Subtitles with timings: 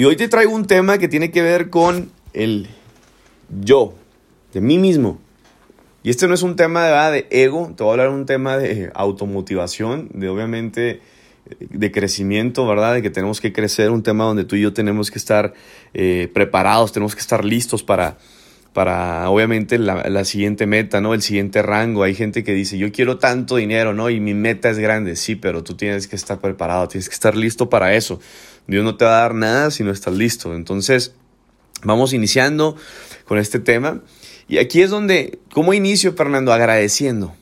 [0.00, 2.68] Y hoy te traigo un tema que tiene que ver con el
[3.60, 3.92] yo,
[4.54, 5.20] de mí mismo.
[6.02, 8.24] Y este no es un tema de, de ego, te voy a hablar de un
[8.24, 11.02] tema de automotivación, de obviamente
[11.60, 12.94] de crecimiento, ¿verdad?
[12.94, 15.52] De que tenemos que crecer, un tema donde tú y yo tenemos que estar
[15.92, 18.16] eh, preparados, tenemos que estar listos para,
[18.72, 21.12] para obviamente la, la, siguiente meta, ¿no?
[21.12, 22.04] El siguiente rango.
[22.04, 24.08] Hay gente que dice, yo quiero tanto dinero, ¿no?
[24.08, 27.36] Y mi meta es grande, sí, pero tú tienes que estar preparado, tienes que estar
[27.36, 28.18] listo para eso.
[28.70, 30.54] Dios no te va a dar nada si no estás listo.
[30.54, 31.12] Entonces,
[31.82, 32.76] vamos iniciando
[33.24, 34.00] con este tema.
[34.46, 36.52] Y aquí es donde, ¿cómo inicio, Fernando?
[36.52, 37.34] Agradeciendo.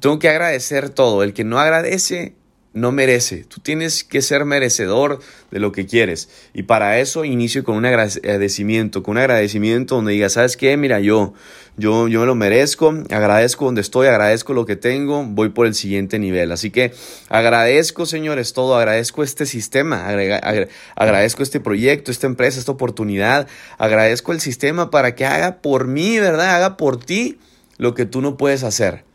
[0.00, 1.22] Tengo que agradecer todo.
[1.22, 2.34] El que no agradece
[2.76, 3.44] no merece.
[3.44, 6.28] Tú tienes que ser merecedor de lo que quieres.
[6.52, 10.76] Y para eso inicio con un agradecimiento, con un agradecimiento donde digas, ¿sabes qué?
[10.76, 11.32] Mira, yo,
[11.78, 15.74] yo, yo me lo merezco, agradezco donde estoy, agradezco lo que tengo, voy por el
[15.74, 16.52] siguiente nivel.
[16.52, 16.92] Así que
[17.30, 20.06] agradezco, señores, todo, agradezco este sistema,
[20.96, 26.18] agradezco este proyecto, esta empresa, esta oportunidad, agradezco el sistema para que haga por mí,
[26.18, 26.56] ¿verdad?
[26.56, 27.38] Haga por ti
[27.78, 29.05] lo que tú no puedes hacer.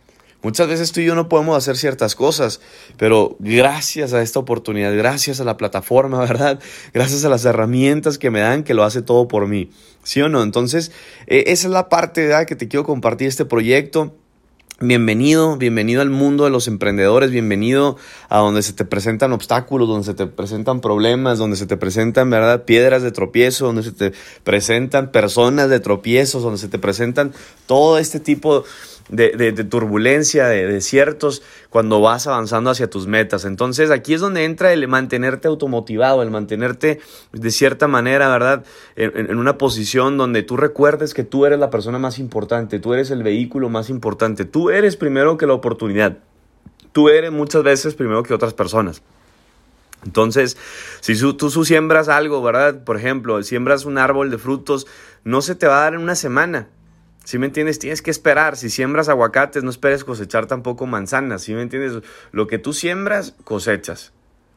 [0.44, 2.61] Muchas veces tú y yo no podemos hacer ciertas cosas,
[2.97, 6.59] pero gracias a esta oportunidad, gracias a la plataforma, ¿verdad?
[6.94, 9.70] Gracias a las herramientas que me dan, que lo hace todo por mí.
[10.03, 10.42] ¿Sí o no?
[10.42, 10.92] Entonces,
[11.28, 14.16] eh, esa es la parte que te quiero compartir este proyecto.
[14.83, 17.98] Bienvenido, bienvenido al mundo de los emprendedores, bienvenido
[18.30, 22.31] a donde se te presentan obstáculos, donde se te presentan problemas, donde se te presentan,
[22.31, 22.64] ¿verdad?
[22.64, 24.11] Piedras de tropiezo, donde se te
[24.44, 27.31] presentan personas de tropiezos, donde se te presentan
[27.67, 28.64] todo este tipo
[29.12, 33.45] de, turbulencia, de desiertos, cuando vas avanzando hacia tus metas.
[33.45, 37.00] Entonces aquí es donde entra el mantenerte automotivado, el mantenerte
[37.34, 38.64] de cierta manera, ¿verdad?
[38.95, 43.12] En, una posición donde tú recuerdes que tú eres la persona más importante, tú eres
[43.12, 46.17] el vehículo más importante, tú eres primero que la oportunidad,
[46.92, 49.02] tú eres muchas veces primero que otras personas.
[50.04, 50.58] Entonces,
[50.99, 52.83] si tú, siembras algo, ¿verdad?
[52.83, 54.88] Por ejemplo, siembras un árbol de frutos,
[55.23, 56.70] no se te va a dar en una semana.
[57.23, 57.80] ¿Sí me entiendes?
[57.80, 58.58] Tienes que esperar.
[58.58, 61.43] Si siembras aguacates, no esperes cosechar tampoco manzanas.
[61.43, 62.04] ¿Sí me entiendes?
[62.32, 64.14] Lo que tú siembras, cosechas.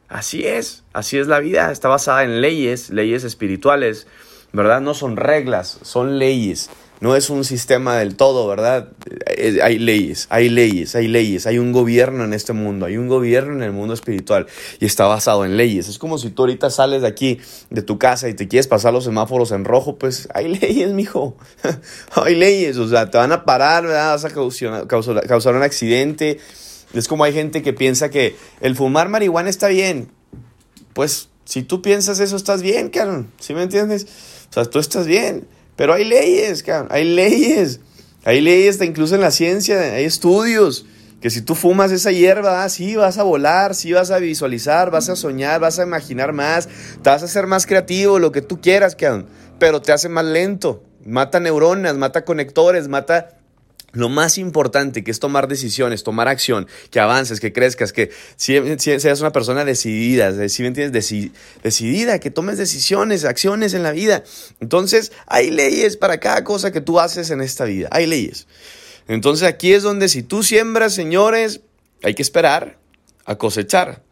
[0.07, 1.71] Así es, así es la vida.
[1.71, 4.07] Está basada en leyes, leyes espirituales,
[4.53, 4.81] ¿verdad?
[4.81, 6.69] No son reglas, son leyes
[7.01, 8.89] no es un sistema del todo, ¿verdad?
[9.27, 13.07] Eh, hay leyes, hay leyes, hay leyes, hay un gobierno en este mundo, hay un
[13.07, 14.47] gobierno en el mundo espiritual
[14.79, 15.89] y está basado en leyes.
[15.89, 17.39] Es como si tú ahorita sales de aquí,
[17.69, 21.35] de tu casa y te quieres pasar los semáforos en rojo, pues hay leyes, mijo.
[22.15, 24.11] hay leyes, o sea, te van a parar, ¿verdad?
[24.11, 26.39] Vas a causar, un accidente.
[26.93, 30.11] Es como hay gente que piensa que el fumar marihuana está bien.
[30.93, 33.29] Pues si tú piensas eso, estás bien, Karen.
[33.39, 34.07] ¿Sí me entiendes?
[34.49, 35.45] O sea, tú estás bien.
[35.75, 37.79] Pero hay leyes, hay leyes.
[38.23, 40.85] Hay leyes incluso en la ciencia, hay estudios.
[41.21, 44.91] Que si tú fumas esa hierba, ah, sí vas a volar, sí vas a visualizar,
[44.91, 46.67] vas a soñar, vas a imaginar más,
[47.01, 48.95] te vas a hacer más creativo, lo que tú quieras.
[49.59, 50.83] Pero te hace más lento.
[51.05, 53.37] Mata neuronas, mata conectores, mata
[53.95, 59.21] lo más importante que es tomar decisiones, tomar acción, que avances, que crezcas, que seas
[59.21, 61.09] una persona decidida, si me entiendes?
[61.63, 64.23] decidida, que tomes decisiones, acciones en la vida.
[64.59, 68.47] Entonces, hay leyes para cada cosa que tú haces en esta vida, hay leyes.
[69.07, 71.61] Entonces, aquí es donde si tú siembras, señores,
[72.03, 72.77] hay que esperar
[73.25, 74.03] a cosechar.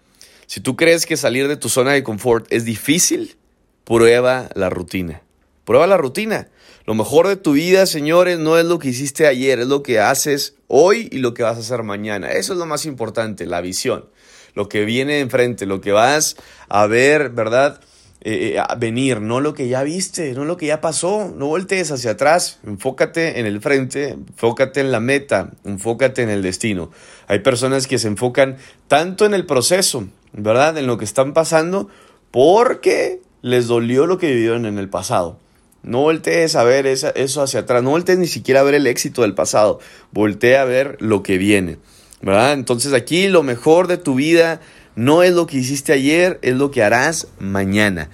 [0.48, 3.38] Si tú crees que salir de tu zona de confort es difícil,
[3.84, 5.22] prueba la rutina.
[5.66, 6.50] Prueba la rutina.
[6.86, 10.02] Lo mejor de tu vida, señores, no es lo que hiciste ayer, es lo que
[10.02, 12.32] haces hoy y lo que vas a hacer mañana.
[12.32, 14.10] Eso es lo más importante, la visión.
[14.54, 16.36] Lo que viene enfrente, lo que vas
[16.68, 17.80] a ver, ¿verdad?
[18.20, 21.34] Eh, eh, a venir, no lo que ya viste, no lo que ya pasó.
[21.34, 26.42] No voltees hacia atrás, enfócate en el frente, enfócate en la meta, enfócate en el
[26.42, 26.92] destino.
[27.28, 28.58] Hay personas que se enfocan
[28.90, 30.78] tanto en el proceso, ¿verdad?
[30.78, 31.88] En lo que están pasando,
[32.30, 35.40] porque les dolió lo que vivieron en el pasado.
[35.84, 39.22] No voltees a ver eso hacia atrás, no voltees ni siquiera a ver el éxito
[39.22, 39.80] del pasado,
[40.12, 41.78] voltea a ver lo que viene,
[42.22, 42.54] ¿verdad?
[42.54, 44.62] Entonces aquí lo mejor de tu vida
[44.96, 48.10] no es lo que hiciste ayer, es lo que harás mañana.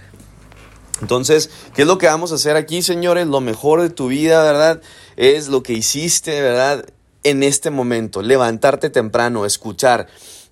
[1.01, 3.27] Entonces, ¿qué es lo que vamos a hacer aquí, señores?
[3.27, 4.81] Lo mejor de tu vida, ¿verdad?
[5.15, 6.85] Es lo que hiciste, ¿verdad?
[7.23, 10.07] En este momento, levantarte temprano, escuchar.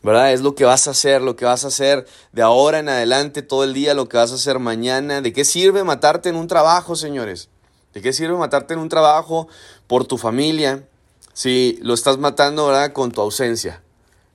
[0.08, 0.32] ¿Verdad?
[0.32, 3.42] Es lo que vas a hacer, lo que vas a hacer de ahora en adelante,
[3.42, 5.20] todo el día, lo que vas a hacer mañana.
[5.20, 7.50] ¿De qué sirve matarte en un trabajo, señores?
[7.94, 9.50] ¿De qué sirve matarte en un trabajo
[9.86, 10.88] por tu familia
[11.34, 12.94] si lo estás matando, ¿verdad?
[12.94, 13.82] Con tu ausencia.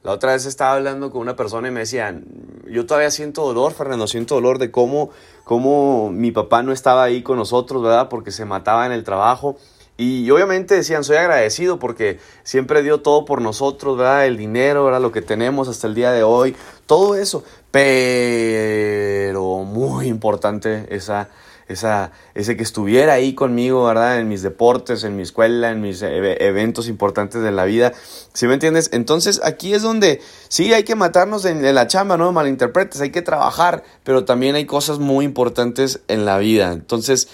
[0.02, 2.26] La otra vez estaba hablando con una persona y me decían,
[2.68, 5.08] yo todavía siento dolor, Fernando, siento dolor de cómo,
[5.44, 8.10] cómo mi papá no estaba ahí con nosotros, ¿verdad?
[8.10, 9.56] Porque se mataba en el trabajo.
[9.96, 14.26] Y obviamente decían, soy agradecido porque siempre dio todo por nosotros, ¿verdad?
[14.26, 15.00] El dinero, ¿verdad?
[15.00, 16.56] Lo que tenemos hasta el día de hoy,
[16.86, 17.44] todo eso.
[17.70, 21.28] pero muy importante esa,
[21.68, 24.18] esa, ese que estuviera ahí conmigo, ¿verdad?
[24.18, 27.92] En mis deportes, en mi escuela, en mis eventos importantes de la vida.
[28.32, 28.90] ¿Sí me entiendes?
[28.92, 33.22] Entonces aquí es donde sí hay que matarnos en, la chamba, no malinterpretes, hay que
[33.22, 36.72] trabajar, pero también hay cosas muy importantes en la vida.
[36.72, 37.28] Entonces,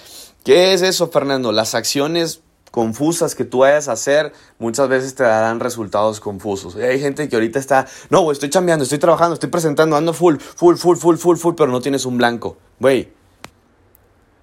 [0.44, 1.52] ¿qué es eso, Fernando?
[1.52, 2.42] Las acciones
[2.78, 6.76] confusas que tú vayas a hacer, muchas veces te darán resultados confusos.
[6.76, 10.76] hay gente que ahorita está, no, estoy chambeando, estoy trabajando, estoy presentando, ando full, full,
[10.76, 12.56] full, full, full, full, pero no tienes un blanco.
[12.78, 13.12] Güey,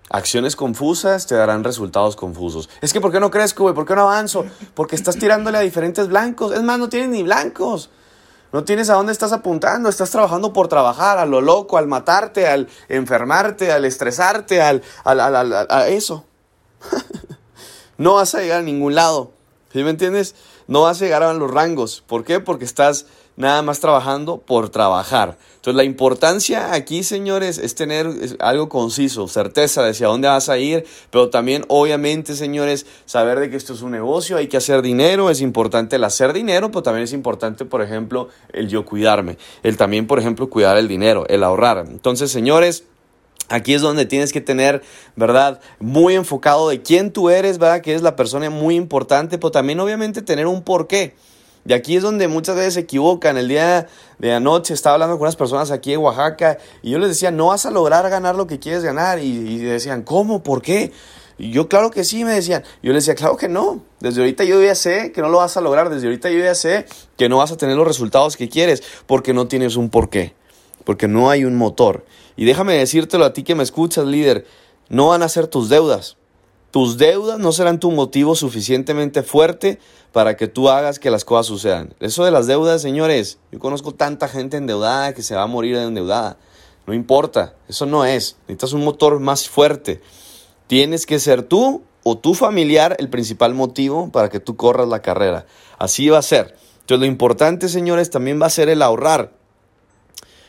[0.10, 2.70] acciones confusas te darán resultados confusos.
[2.82, 3.74] Es que, ¿por qué no crezco, güey?
[3.74, 4.44] ¿Por qué no avanzo?
[4.74, 6.52] Porque estás tirándole a diferentes blancos.
[6.52, 7.90] Es más, no tienes ni blancos.
[8.52, 12.48] No tienes a dónde estás apuntando, estás trabajando por trabajar, a lo loco, al matarte,
[12.50, 16.26] al enfermarte, al estresarte, al, al, al, al a eso.
[17.98, 19.32] no vas a llegar a ningún lado.
[19.72, 20.36] ¿Sí me entiendes?
[20.68, 22.04] No vas a llegar a los rangos.
[22.08, 22.40] ¿Por qué?
[22.40, 23.08] Porque estás
[23.38, 25.38] nada más trabajando por trabajar.
[25.56, 28.08] Entonces la importancia aquí, señores, es tener
[28.40, 33.50] algo conciso, certeza de hacia dónde vas a ir, pero también, obviamente, señores, saber de
[33.50, 36.84] que esto es un negocio, hay que hacer dinero, es importante el hacer dinero, pero
[36.84, 41.26] también es importante, por ejemplo, el yo cuidarme, el también, por ejemplo, cuidar el dinero,
[41.28, 41.86] el ahorrar.
[41.90, 42.86] Entonces, señores,
[43.50, 44.82] Aquí es donde tienes que tener,
[45.16, 45.60] ¿verdad?
[45.80, 47.82] Muy enfocado de quién tú eres, ¿verdad?
[47.82, 51.14] Que es la persona muy importante, pero también obviamente tener un porqué.
[51.68, 53.38] Y aquí es donde muchas veces se equivocan.
[53.38, 53.88] El día
[54.20, 57.48] de anoche estaba hablando con unas personas aquí en Oaxaca y yo les decía, no
[57.48, 59.20] vas a lograr ganar lo que quieres ganar.
[59.20, 60.44] Y, decían, ¿cómo?
[60.44, 60.92] ¿Por qué?
[61.38, 62.64] Y yo, claro que sí, me decían.
[62.84, 63.82] Yo les decía, claro que no.
[64.00, 65.90] Desde ahorita yo ya sé que no lo vas a lograr.
[65.90, 66.86] Desde ahorita yo ya sé
[67.18, 70.36] que no vas a tener los resultados que quieres porque no tienes un porqué.
[70.84, 72.06] Porque no hay un motor.
[72.38, 74.46] Y déjame decírtelo a ti que me escuchas, líder,
[74.90, 76.18] no van a ser tus deudas.
[76.72, 79.80] Tus deudas no serán tu motivo suficientemente fuerte
[80.12, 81.94] para que tú hagas que las cosas sucedan.
[82.02, 85.78] Eso de las deudas, señores, yo conozco tanta gente endeudada que se va a morir
[85.78, 86.38] endeudada.
[86.86, 88.36] No importa, eso no es.
[88.42, 90.02] Necesitas un motor más fuerte.
[90.68, 95.02] Tienes que ser tú o tu familiar el principal motivo para que tú corras la
[95.02, 95.46] carrera.
[95.80, 96.56] Así va a ser.
[96.82, 99.32] Entonces lo importante, señores, también va a ser el ahorrar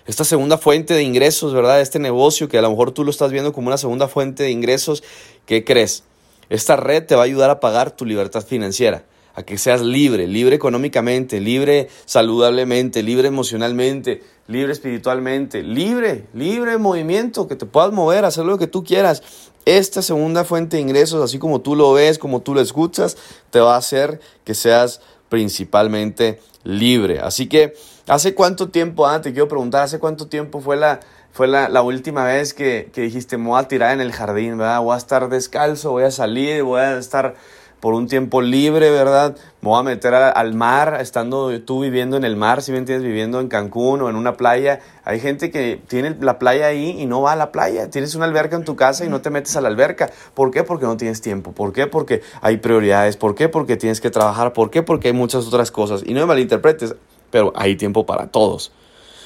[0.07, 1.81] esta segunda fuente de ingresos, ¿verdad?
[1.81, 4.51] Este negocio que a lo mejor tú lo estás viendo como una segunda fuente de
[4.51, 5.03] ingresos,
[5.47, 6.05] ¿qué crees?
[6.49, 9.05] Esta red te va a ayudar a pagar tu libertad financiera,
[9.35, 16.79] a que seas libre, libre económicamente, libre saludablemente, libre emocionalmente, libre espiritualmente, libre, libre de
[16.79, 19.23] movimiento, que te puedas mover, hacer lo que tú quieras.
[19.65, 23.17] Esta segunda fuente de ingresos, así como tú lo ves, como tú lo escuchas,
[23.51, 27.21] te va a hacer que seas principalmente libre.
[27.21, 27.75] Así que
[28.09, 31.01] ¿Hace cuánto tiempo, ah, te quiero preguntar, ¿hace cuánto tiempo fue la,
[31.33, 34.81] fue la, última vez que, dijiste, me voy a tirar en el jardín, ¿verdad?
[34.81, 37.35] Voy a estar descalzo, voy a salir, voy a estar
[37.81, 39.37] por un tiempo libre, ¿verdad?
[39.61, 43.07] Me voy a meter al mar, estando tú viviendo en el mar, si me entiendes,
[43.07, 44.81] viviendo en Cancún o en una playa.
[45.05, 47.91] Hay gente que tiene la playa ahí y no va a la playa.
[47.91, 50.11] Tienes una alberca en tu casa y no te metes a la alberca.
[50.35, 50.65] ¿Por qué?
[50.65, 51.53] Porque no tienes tiempo.
[51.53, 51.87] ¿Por qué?
[51.87, 53.17] Porque hay prioridades.
[53.17, 53.49] ¿Por qué?
[53.49, 54.53] Porque tienes que trabajar.
[54.53, 54.83] ¿Por qué?
[54.83, 56.03] Porque hay muchas otras cosas.
[56.05, 56.97] Y no me malinterpretes
[57.31, 58.73] pero hay tiempo para todos.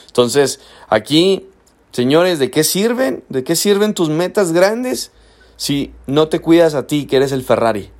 [0.07, 1.47] Entonces, aquí,
[1.93, 3.23] señores, ¿de qué sirven?
[3.29, 5.13] ¿De qué sirven tus metas grandes
[5.57, 7.91] si no te cuidas a ti, que eres el Ferrari?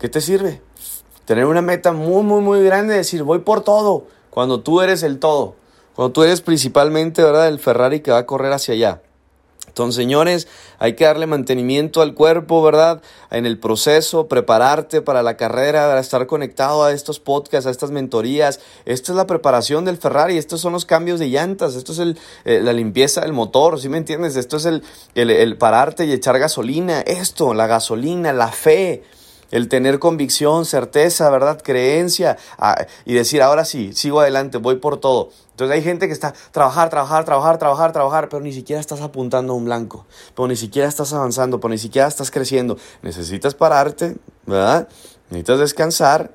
[0.00, 0.62] ¿De qué te sirve?
[1.26, 5.18] Tener una meta muy, muy, muy grande, decir, voy por todo, cuando tú eres el
[5.18, 5.56] todo,
[5.94, 9.02] cuando tú eres principalmente, ¿verdad?, el Ferrari que va a correr hacia allá.
[9.66, 13.02] Entonces, señores, hay que darle mantenimiento al cuerpo, ¿verdad?
[13.30, 18.58] En el proceso, prepararte para la carrera, estar conectado a estos podcasts, a estas mentorías.
[18.86, 21.98] Esta es la preparación del Ferrari, estos son los cambios de llantas, esto es
[22.46, 24.36] eh, la limpieza del motor, ¿sí me entiendes?
[24.36, 24.64] Esto es
[25.14, 29.04] el pararte y echar gasolina, esto, la gasolina, la fe
[29.50, 31.60] el tener convicción, certeza, ¿verdad?
[31.62, 35.30] Creencia ah, y decir, ahora sí, sigo adelante, voy por todo.
[35.50, 39.52] Entonces hay gente que está trabajar, trabajar, trabajar, trabajar, trabajar, pero ni siquiera estás apuntando
[39.52, 42.78] a un blanco, pero ni siquiera estás avanzando, pero ni siquiera estás creciendo.
[43.02, 44.16] Necesitas pararte,
[44.46, 44.88] ¿verdad?
[45.28, 46.30] Necesitas descansar,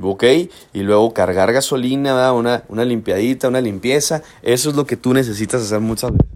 [0.00, 0.24] ¿ok?
[0.72, 2.34] Y luego cargar gasolina, ¿verdad?
[2.34, 4.22] Una, una limpiadita, una limpieza.
[4.42, 6.28] Eso es lo que tú necesitas hacer muchas veces.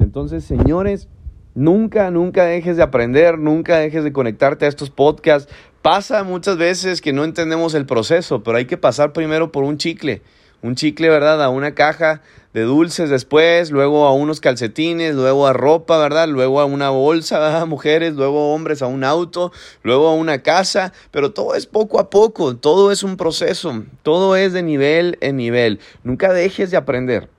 [0.00, 1.08] Entonces, señores,
[1.56, 5.50] Nunca, nunca dejes de aprender, nunca dejes de conectarte a estos podcasts.
[5.80, 9.78] Pasa muchas veces que no entendemos el proceso, pero hay que pasar primero por un
[9.78, 10.20] chicle.
[10.60, 11.42] Un chicle, ¿verdad?
[11.42, 12.20] A una caja
[12.52, 16.28] de dulces después, luego a unos calcetines, luego a ropa, ¿verdad?
[16.28, 17.66] Luego a una bolsa, ¿verdad?
[17.66, 19.50] Mujeres, luego hombres a un auto,
[19.82, 24.36] luego a una casa, pero todo es poco a poco, todo es un proceso, todo
[24.36, 25.80] es de nivel en nivel.
[26.04, 27.30] Nunca dejes de aprender.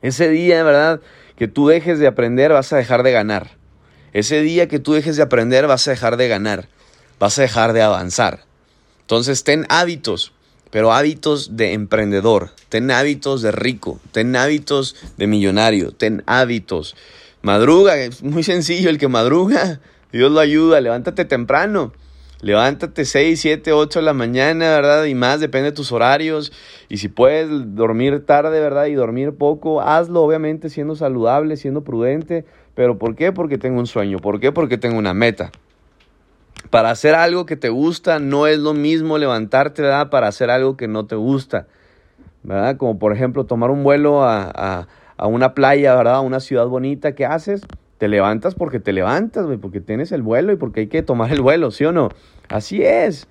[0.00, 1.02] Ese día, ¿verdad?
[1.38, 3.52] Que tú dejes de aprender, vas a dejar de ganar.
[4.12, 6.68] Ese día que tú dejes de aprender, vas a dejar de ganar.
[7.20, 8.44] Vas a dejar de avanzar.
[9.02, 10.32] Entonces, ten hábitos.
[10.70, 16.94] pero hábitos de emprendedor, ten hábitos de rico, ten hábitos de millonario, ten hábitos.
[17.40, 19.80] Madruga, es muy sencillo el que madruga,
[20.12, 21.92] Dios lo ayuda, levántate temprano.
[22.40, 25.04] Levántate 6, 7, 8 de la mañana, ¿verdad?
[25.06, 26.52] Y más, depende de tus horarios.
[26.88, 28.86] Y si puedes dormir tarde, ¿verdad?
[28.86, 32.44] Y dormir poco, hazlo, obviamente, siendo saludable, siendo prudente.
[32.76, 33.32] ¿Pero por qué?
[33.32, 34.18] Porque tengo un sueño.
[34.18, 34.52] ¿Por qué?
[34.52, 35.50] Porque tengo una meta.
[36.70, 40.10] Para hacer algo que te gusta no es lo mismo levantarte, ¿verdad?
[40.10, 41.66] Para hacer algo que no te gusta,
[42.44, 42.76] ¿verdad?
[42.76, 46.16] Como por ejemplo tomar un vuelo a, a una playa, ¿verdad?
[46.16, 47.12] A una ciudad bonita.
[47.16, 47.62] ¿Qué haces?
[47.98, 51.42] Te levantas porque te levantas, porque tienes el vuelo y porque hay que tomar el
[51.42, 52.10] vuelo, ¿sí o no?
[52.48, 53.26] Así es,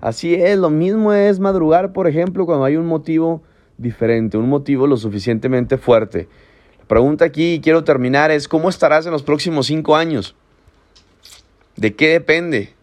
[0.00, 0.58] así es.
[0.58, 3.42] Lo mismo es madrugar, por ejemplo, cuando hay un motivo
[3.78, 6.28] diferente, un motivo lo suficientemente fuerte.
[6.78, 10.36] La pregunta aquí, y quiero terminar, es ¿cómo estarás en los próximos cinco años?
[11.76, 12.74] ¿De qué depende?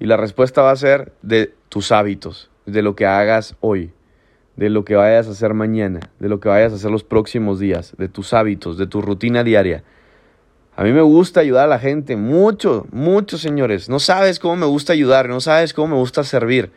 [0.00, 3.92] Y la respuesta va a ser de tus hábitos, de lo que hagas hoy
[4.56, 7.58] de lo que vayas a hacer mañana, de lo que vayas a hacer los próximos
[7.58, 9.82] días, de tus hábitos, de tu rutina diaria.
[10.76, 13.88] A mí me gusta ayudar a la gente, mucho, mucho, señores.
[13.88, 16.70] No sabes cómo me gusta ayudar, no sabes cómo me gusta servir.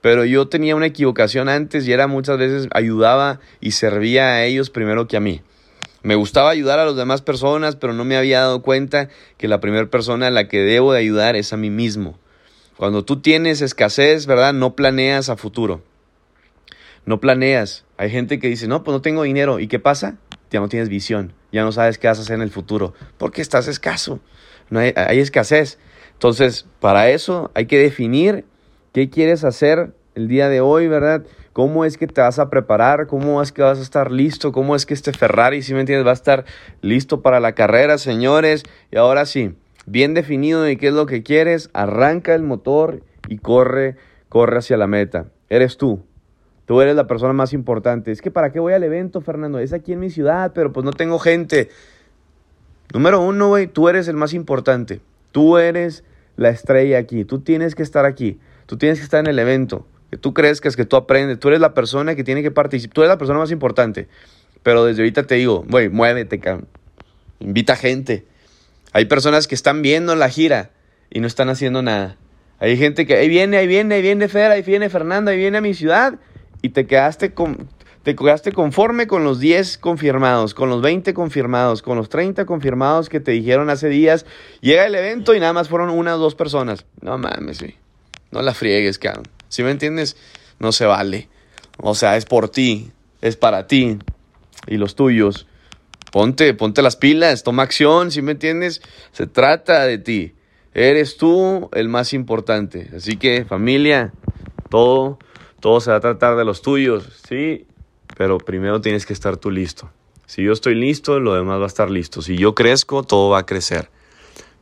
[0.00, 4.70] Pero yo tenía una equivocación antes y era muchas veces ayudaba y servía a ellos
[4.70, 5.42] primero que a mí.
[6.02, 9.08] Me gustaba ayudar a las demás personas, pero no me había dado cuenta
[9.38, 12.18] que la primera persona a la que debo de ayudar es a mí mismo.
[12.76, 14.52] Cuando tú tienes escasez, ¿verdad?
[14.52, 15.82] No planeas a futuro
[17.06, 17.84] no planeas.
[17.96, 19.58] Hay gente que dice, no, pues no tengo dinero.
[19.58, 20.16] ¿Y qué pasa?
[20.50, 23.42] Ya no tienes visión, ya no sabes qué vas a hacer en el futuro, porque
[23.42, 24.20] estás escaso,
[24.70, 25.78] no hay, escasez.
[26.12, 28.44] Entonces, para eso hay que definir
[28.92, 31.24] qué quieres hacer el día de hoy, ¿verdad?
[31.52, 33.06] ¿Cómo es que te vas a preparar?
[33.06, 34.52] ¿Cómo es que vas a estar listo?
[34.52, 36.44] ¿Cómo es que este Ferrari, si me entiendes, va a estar
[36.80, 38.62] listo para la carrera, señores?
[38.92, 43.38] Y ahora sí, bien definido de qué es lo que quieres, arranca el motor y
[43.38, 43.96] corre,
[44.28, 45.26] corre hacia la meta.
[45.48, 46.04] Eres tú,
[46.66, 48.10] Tú eres la persona más importante.
[48.10, 49.60] Es que ¿para qué voy al evento, Fernando?
[49.60, 51.70] Es aquí en mi ciudad, pero pues no tengo gente.
[52.92, 55.00] Número uno, güey, tú eres el más importante.
[55.30, 56.02] Tú eres
[56.36, 57.24] la estrella aquí.
[57.24, 58.40] Tú tienes que estar aquí.
[58.66, 59.86] Tú tienes que estar en el evento.
[60.10, 61.38] Que tú crezcas, que tú aprendes.
[61.38, 62.94] Tú eres la persona que tiene que participar.
[62.94, 64.08] Tú eres la persona más importante.
[64.64, 66.66] Pero desde ahorita te digo, güey, muévete, cabrón.
[67.38, 68.24] Invita gente.
[68.92, 70.70] Hay personas que están viendo la gira
[71.10, 72.16] y no están haciendo nada.
[72.58, 75.58] Hay gente que ahí viene, ahí viene, ahí viene Fer, ahí viene Fernando, ahí viene
[75.58, 76.18] a mi ciudad
[76.66, 77.68] y te quedaste, con,
[78.02, 83.08] te quedaste conforme con los 10 confirmados, con los 20 confirmados, con los 30 confirmados
[83.08, 84.26] que te dijeron hace días.
[84.60, 86.84] Llega el evento y nada más fueron una o dos personas.
[87.00, 87.76] No mames, sí.
[88.32, 89.28] No la friegues, cabrón.
[89.48, 90.16] Si me entiendes?
[90.58, 91.28] No se vale.
[91.78, 92.90] O sea, es por ti,
[93.22, 93.98] es para ti
[94.66, 95.46] y los tuyos.
[96.10, 98.82] Ponte, ponte las pilas, toma acción, si me entiendes?
[99.12, 100.34] Se trata de ti.
[100.74, 102.90] Eres tú el más importante.
[102.96, 104.12] Así que familia,
[104.68, 105.20] todo
[105.60, 107.66] todo se va a tratar de los tuyos, sí,
[108.16, 109.90] pero primero tienes que estar tú listo.
[110.26, 112.20] Si yo estoy listo, lo demás va a estar listo.
[112.20, 113.90] Si yo crezco, todo va a crecer.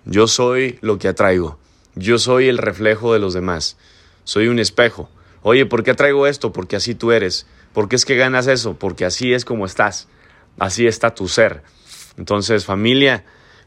[0.04, 1.58] Yo soy lo que atraigo.
[1.94, 3.78] Yo soy el reflejo de los demás.
[4.24, 5.08] Soy un espejo.
[5.42, 6.52] Oye, ¿por qué atraigo esto?
[6.52, 7.46] Porque así tú eres.
[7.72, 8.74] ¿Por qué es que ganas eso?
[8.74, 10.08] Porque así es como estás.
[10.58, 11.62] Así está tu ser.
[12.18, 13.24] Entonces, familia,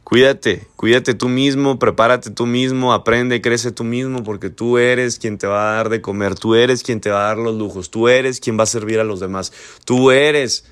[0.09, 5.37] Cuídate, cuídate tú mismo, prepárate tú mismo, aprende, crece tú mismo, porque tú eres quien
[5.37, 7.91] te va a dar de comer, tú eres quien te va a dar los lujos,
[7.91, 9.51] tú eres quien va a servir a los demás,
[9.83, 10.63] tú eres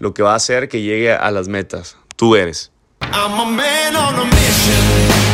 [0.00, 2.72] lo que va a hacer que llegue a las metas, tú eres.
[3.02, 5.29] I'm a man on a mission.